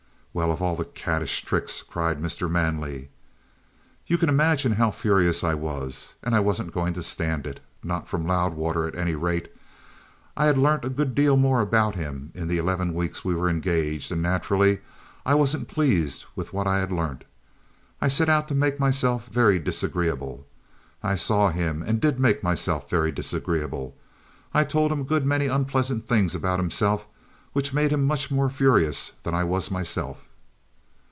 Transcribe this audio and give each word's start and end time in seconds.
"Well, 0.33 0.53
of 0.53 0.61
all 0.61 0.77
the 0.77 0.85
caddish 0.85 1.41
tricks!" 1.43 1.83
cried 1.83 2.21
Mr. 2.23 2.49
Manley. 2.49 3.09
"You 4.07 4.17
can 4.17 4.29
imagine 4.29 4.71
how 4.71 4.89
furious 4.89 5.43
I 5.43 5.55
was. 5.55 6.15
And 6.23 6.33
I 6.33 6.39
wasn't 6.39 6.71
going 6.71 6.93
to 6.93 7.03
stand 7.03 7.45
it 7.45 7.59
not 7.83 8.07
from 8.07 8.25
Loudwater, 8.25 8.87
at 8.87 8.95
any 8.95 9.13
rate. 9.13 9.51
I 10.37 10.45
had 10.45 10.57
learnt 10.57 10.85
a 10.85 10.89
good 10.89 11.15
deal 11.15 11.35
more 11.35 11.59
about 11.59 11.95
him 11.95 12.31
in 12.33 12.47
the 12.47 12.57
eleven 12.57 12.93
weeks 12.93 13.25
we 13.25 13.35
were 13.35 13.49
engaged, 13.49 14.09
and, 14.09 14.21
naturally, 14.21 14.79
I 15.25 15.35
wasn't 15.35 15.67
pleased 15.67 16.23
with 16.33 16.53
what 16.53 16.65
I 16.65 16.79
had 16.79 16.93
learnt. 16.93 17.25
I 17.99 18.07
set 18.07 18.29
out 18.29 18.47
to 18.47 18.55
make 18.55 18.79
myself 18.79 19.25
very 19.27 19.59
disagreeable. 19.59 20.47
I 21.03 21.15
saw 21.15 21.49
him 21.49 21.83
and 21.83 21.99
did 21.99 22.21
make 22.21 22.41
myself 22.41 22.89
very 22.89 23.11
disagreeable. 23.11 23.97
I 24.53 24.63
told 24.63 24.93
him 24.93 25.01
a 25.01 25.03
good 25.03 25.25
many 25.25 25.47
unpleasant 25.47 26.07
things 26.07 26.33
about 26.33 26.57
himself 26.57 27.05
which 27.53 27.73
made 27.73 27.91
him 27.91 28.05
much 28.05 28.31
more 28.31 28.49
furious 28.49 29.11
than 29.23 29.35
I 29.35 29.43
was 29.43 29.69
myself." 29.69 30.23